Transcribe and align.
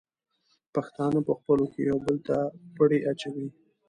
پښتانه 0.73 1.19
په 1.27 1.33
خپلو 1.39 1.65
کې 1.71 1.81
یو 1.89 1.97
بل 2.05 2.15
ته 2.27 2.35
پړی 2.75 2.99
اچوي. 3.11 3.47